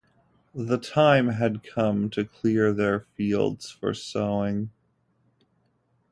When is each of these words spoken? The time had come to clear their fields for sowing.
The 0.55 0.79
time 0.79 1.27
had 1.27 1.61
come 1.61 2.09
to 2.09 2.25
clear 2.25 2.73
their 2.73 3.01
fields 3.01 3.69
for 3.69 3.93
sowing. 3.93 4.71